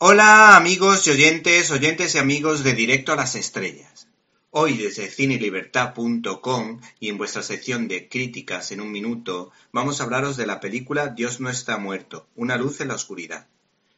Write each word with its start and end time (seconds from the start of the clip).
Hola 0.00 0.56
amigos 0.56 1.08
y 1.08 1.10
oyentes, 1.10 1.72
oyentes 1.72 2.14
y 2.14 2.18
amigos 2.18 2.62
de 2.62 2.72
Directo 2.72 3.12
a 3.12 3.16
las 3.16 3.34
Estrellas. 3.34 4.06
Hoy 4.52 4.76
desde 4.76 5.10
cinelibertad.com 5.10 6.80
y 7.00 7.08
en 7.08 7.18
vuestra 7.18 7.42
sección 7.42 7.88
de 7.88 8.08
críticas 8.08 8.70
en 8.70 8.80
un 8.80 8.92
minuto 8.92 9.50
vamos 9.72 10.00
a 10.00 10.04
hablaros 10.04 10.36
de 10.36 10.46
la 10.46 10.60
película 10.60 11.08
Dios 11.08 11.40
no 11.40 11.50
está 11.50 11.78
muerto, 11.78 12.28
una 12.36 12.56
luz 12.56 12.80
en 12.80 12.86
la 12.86 12.94
oscuridad. 12.94 13.48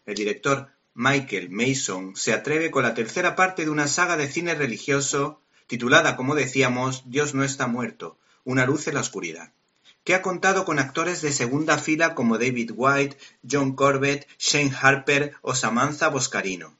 El 0.06 0.14
director 0.14 0.70
Michael 0.94 1.50
Mason 1.50 2.16
se 2.16 2.32
atreve 2.32 2.70
con 2.70 2.82
la 2.82 2.94
tercera 2.94 3.36
parte 3.36 3.66
de 3.66 3.70
una 3.70 3.86
saga 3.86 4.16
de 4.16 4.30
cine 4.32 4.54
religioso 4.54 5.42
titulada, 5.66 6.16
como 6.16 6.34
decíamos, 6.34 7.02
Dios 7.10 7.34
no 7.34 7.44
está 7.44 7.66
muerto, 7.66 8.16
una 8.44 8.64
luz 8.64 8.88
en 8.88 8.94
la 8.94 9.00
oscuridad 9.00 9.52
que 10.04 10.14
ha 10.14 10.22
contado 10.22 10.64
con 10.64 10.78
actores 10.78 11.20
de 11.20 11.32
segunda 11.32 11.78
fila 11.78 12.14
como 12.14 12.38
David 12.38 12.72
White, 12.74 13.18
John 13.48 13.74
Corbett, 13.74 14.26
Shane 14.38 14.72
Harper 14.80 15.34
o 15.42 15.54
Samantha 15.54 16.08
Boscarino, 16.08 16.78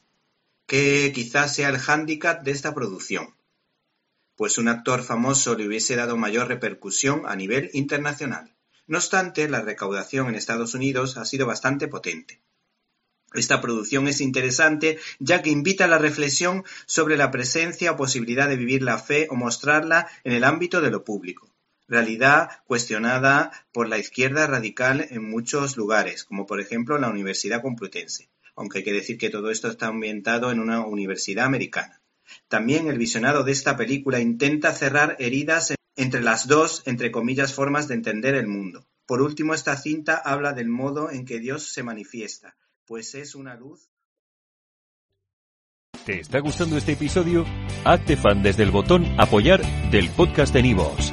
que 0.67 1.13
quizás 1.15 1.55
sea 1.55 1.69
el 1.69 1.79
hándicap 1.79 2.43
de 2.43 2.53
esta 2.53 2.75
producción, 2.75 3.35
pues 4.37 4.57
un 4.57 4.69
actor 4.69 5.03
famoso 5.03 5.55
le 5.55 5.67
hubiese 5.67 5.97
dado 5.97 6.17
mayor 6.17 6.49
repercusión 6.49 7.23
a 7.27 7.37
nivel 7.37 7.71
internacional. 7.75 8.57
No 8.87 8.99
obstante, 8.99 9.49
la 9.49 9.61
recaudación 9.61 10.29
en 10.29 10.35
Estados 10.35 10.75
Unidos 10.75 11.17
ha 11.19 11.25
sido 11.25 11.47
bastante 11.47 11.89
potente. 11.89 12.41
Esta 13.35 13.61
producción 13.61 14.09
es 14.09 14.21
interesante 14.21 14.99
ya 15.21 15.43
que 15.43 15.51
invita 15.51 15.85
a 15.85 15.89
la 15.89 15.99
reflexión 15.99 16.65
sobre 16.87 17.17
la 17.17 17.31
presencia 17.31 17.93
o 17.93 17.97
posibilidad 17.97 18.49
de 18.49 18.57
vivir 18.57 18.83
la 18.83 18.99
fe 18.99 19.29
o 19.31 19.37
mostrarla 19.37 20.09
en 20.25 20.33
el 20.33 20.43
ámbito 20.43 20.81
de 20.81 20.91
lo 20.91 21.05
público 21.05 21.50
realidad 21.91 22.51
cuestionada 22.67 23.51
por 23.73 23.89
la 23.89 23.99
izquierda 23.99 24.47
radical 24.47 25.07
en 25.11 25.29
muchos 25.29 25.77
lugares, 25.77 26.25
como 26.25 26.47
por 26.47 26.61
ejemplo 26.61 26.97
la 26.99 27.11
Universidad 27.11 27.61
Complutense, 27.61 28.31
aunque 28.55 28.79
hay 28.79 28.85
que 28.85 28.93
decir 28.93 29.19
que 29.19 29.29
todo 29.29 29.51
esto 29.51 29.69
está 29.69 29.89
ambientado 29.89 30.53
en 30.53 30.61
una 30.61 30.87
universidad 30.87 31.45
americana. 31.45 32.01
También 32.49 32.87
el 32.87 32.97
visionado 32.97 33.43
de 33.43 33.53
esta 33.53 33.77
película 33.77 34.21
intenta 34.21 34.73
cerrar 34.73 35.17
heridas 35.19 35.75
entre 35.97 36.23
las 36.23 36.47
dos, 36.47 36.83
entre 36.87 37.11
comillas, 37.11 37.53
formas 37.53 37.89
de 37.89 37.95
entender 37.95 38.37
el 38.37 38.47
mundo. 38.47 38.87
Por 39.05 39.21
último, 39.21 39.53
esta 39.53 39.77
cinta 39.77 40.17
habla 40.17 40.53
del 40.53 40.69
modo 40.69 41.11
en 41.11 41.27
que 41.27 41.41
Dios 41.41 41.73
se 41.73 41.83
manifiesta, 41.83 42.57
pues 42.87 43.17
es 43.17 43.35
una 43.35 43.57
luz. 43.57 43.91
¿Te 46.07 46.21
está 46.21 46.39
gustando 46.39 46.77
este 46.77 46.93
episodio? 46.93 47.45
Hazte 47.85 48.17
fan 48.17 48.43
desde 48.43 48.63
el 48.63 48.71
botón 48.71 49.05
apoyar 49.19 49.61
del 49.91 50.09
podcast 50.11 50.55
de 50.55 50.63
Nivos. 50.63 51.13